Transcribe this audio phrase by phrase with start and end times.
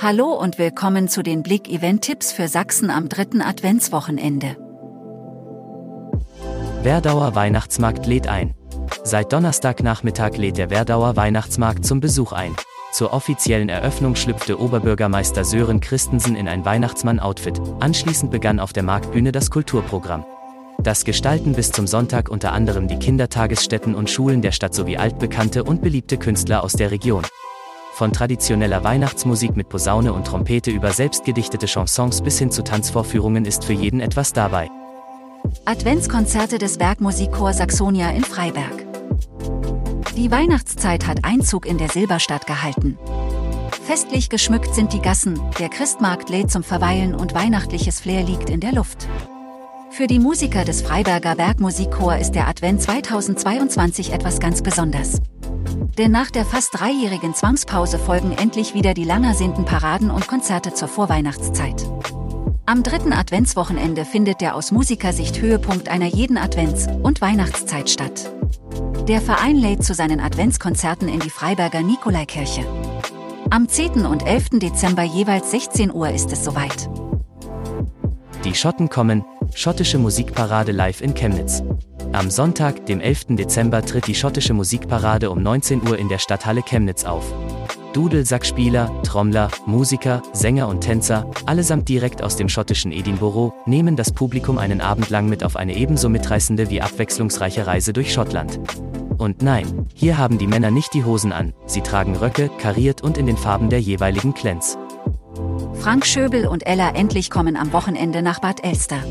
[0.00, 4.56] Hallo und willkommen zu den Blick-Event-Tipps für Sachsen am dritten Adventswochenende.
[6.84, 8.54] Werdauer Weihnachtsmarkt lädt ein.
[9.02, 12.54] Seit Donnerstagnachmittag lädt der Werdauer Weihnachtsmarkt zum Besuch ein.
[12.92, 17.60] Zur offiziellen Eröffnung schlüpfte Oberbürgermeister Sören Christensen in ein Weihnachtsmann-Outfit.
[17.80, 20.24] Anschließend begann auf der Marktbühne das Kulturprogramm.
[20.80, 25.64] Das gestalten bis zum Sonntag unter anderem die Kindertagesstätten und Schulen der Stadt sowie altbekannte
[25.64, 27.24] und beliebte Künstler aus der Region.
[27.98, 33.64] Von traditioneller Weihnachtsmusik mit Posaune und Trompete über selbstgedichtete Chansons bis hin zu Tanzvorführungen ist
[33.64, 34.70] für jeden etwas dabei.
[35.64, 38.86] Adventskonzerte des Bergmusikchor Saxonia in Freiberg.
[40.16, 42.96] Die Weihnachtszeit hat Einzug in der Silberstadt gehalten.
[43.84, 48.60] Festlich geschmückt sind die Gassen, der Christmarkt lädt zum Verweilen und weihnachtliches Flair liegt in
[48.60, 49.08] der Luft.
[49.90, 55.20] Für die Musiker des Freiberger Bergmusikchor ist der Advent 2022 etwas ganz Besonderes.
[55.98, 60.86] Denn nach der fast dreijährigen Zwangspause folgen endlich wieder die langersehnten Paraden und Konzerte zur
[60.86, 61.84] Vorweihnachtszeit.
[62.66, 68.30] Am dritten Adventswochenende findet der aus Musikersicht Höhepunkt einer jeden Advents- und Weihnachtszeit statt.
[69.08, 72.64] Der Verein lädt zu seinen Adventskonzerten in die Freiberger Nikolaikirche.
[73.50, 74.06] Am 10.
[74.06, 74.60] und 11.
[74.60, 76.88] Dezember jeweils 16 Uhr ist es soweit.
[78.44, 81.62] Die Schotten kommen, schottische Musikparade live in Chemnitz.
[82.18, 83.36] Am Sonntag, dem 11.
[83.36, 87.32] Dezember, tritt die schottische Musikparade um 19 Uhr in der Stadthalle Chemnitz auf.
[87.92, 94.58] Dudelsackspieler, Trommler, Musiker, Sänger und Tänzer, allesamt direkt aus dem schottischen Edinburgh, nehmen das Publikum
[94.58, 98.58] einen Abend lang mit auf eine ebenso mitreißende wie abwechslungsreiche Reise durch Schottland.
[99.16, 103.16] Und nein, hier haben die Männer nicht die Hosen an, sie tragen Röcke, kariert und
[103.16, 104.76] in den Farben der jeweiligen Clans.
[105.74, 109.04] Frank Schöbel und Ella endlich kommen am Wochenende nach Bad Elster.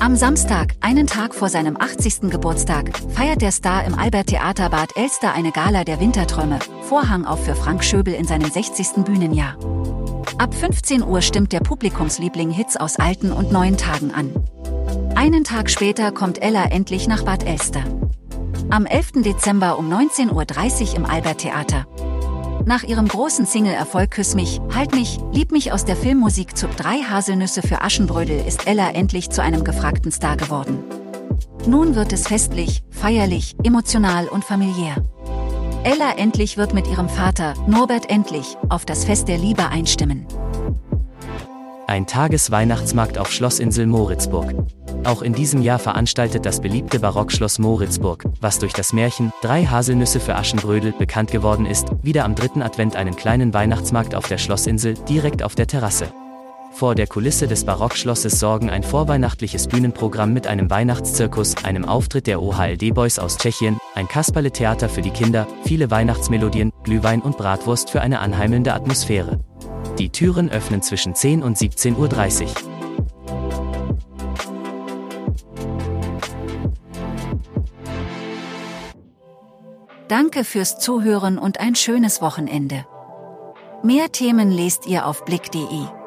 [0.00, 2.30] Am Samstag, einen Tag vor seinem 80.
[2.30, 7.44] Geburtstag, feiert der Star im Albert Theater Bad Elster eine Gala der Winterträume, Vorhang auf
[7.44, 9.04] für Frank Schöbel in seinem 60.
[9.04, 9.56] Bühnenjahr.
[10.38, 14.32] Ab 15 Uhr stimmt der Publikumsliebling Hits aus alten und neuen Tagen an.
[15.16, 17.82] Einen Tag später kommt Ella endlich nach Bad Elster.
[18.70, 19.24] Am 11.
[19.24, 21.86] Dezember um 19.30 Uhr im Albert Theater.
[22.68, 26.98] Nach ihrem großen Single-Erfolg Küss mich, Halt mich, Lieb mich aus der Filmmusik zu Drei
[26.98, 30.84] Haselnüsse für Aschenbrödel ist Ella endlich zu einem gefragten Star geworden.
[31.66, 34.96] Nun wird es festlich, feierlich, emotional und familiär.
[35.82, 40.26] Ella endlich wird mit ihrem Vater, Norbert endlich, auf das Fest der Liebe einstimmen.
[41.88, 44.54] Ein Tagesweihnachtsmarkt auf Schlossinsel Moritzburg.
[45.04, 50.20] Auch in diesem Jahr veranstaltet das beliebte Barockschloss Moritzburg, was durch das Märchen Drei Haselnüsse
[50.20, 54.96] für Aschenbrödel bekannt geworden ist, wieder am dritten Advent einen kleinen Weihnachtsmarkt auf der Schlossinsel
[55.08, 56.12] direkt auf der Terrasse.
[56.72, 62.42] Vor der Kulisse des Barockschlosses sorgen ein vorweihnachtliches Bühnenprogramm mit einem Weihnachtszirkus, einem Auftritt der
[62.42, 68.02] OHLD Boys aus Tschechien, ein Kasperle-Theater für die Kinder, viele Weihnachtsmelodien, Glühwein und Bratwurst für
[68.02, 69.40] eine anheimelnde Atmosphäre.
[69.98, 72.48] Die Türen öffnen zwischen 10 und 17.30 Uhr.
[80.06, 82.86] Danke fürs Zuhören und ein schönes Wochenende.
[83.82, 85.97] Mehr Themen lest ihr auf blick.de.